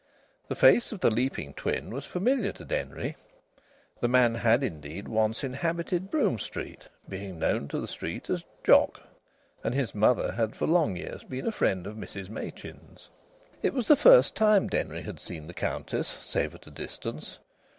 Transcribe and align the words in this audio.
The 0.47 0.55
face 0.55 0.91
of 0.91 0.99
the 1.01 1.11
leaping 1.11 1.53
twin 1.53 1.91
was 1.91 2.07
familiar 2.07 2.51
to 2.53 2.65
Denry. 2.65 3.15
The 3.99 4.07
man 4.07 4.33
had, 4.33 4.63
indeed, 4.63 5.07
once 5.07 5.43
inhabited 5.43 6.09
Brougham 6.09 6.39
Street, 6.39 6.87
being 7.07 7.37
known 7.37 7.67
to 7.67 7.79
the 7.79 7.87
street 7.87 8.27
as 8.27 8.43
Jock, 8.63 8.99
and 9.63 9.75
his 9.75 9.93
mother 9.93 10.31
had 10.31 10.55
for 10.55 10.65
long 10.65 10.95
years 10.95 11.23
been 11.23 11.45
a 11.45 11.51
friend 11.51 11.85
of 11.85 11.97
Mrs 11.97 12.29
Machin's. 12.29 13.11
It 13.61 13.75
was 13.75 13.87
the 13.87 13.95
first 13.95 14.33
time 14.33 14.67
Denry 14.67 15.03
had 15.03 15.19
seen 15.19 15.45
the 15.45 15.53
Countess, 15.53 16.07
save 16.19 16.55
at 16.55 16.65
a 16.65 16.71
distance. 16.71 17.37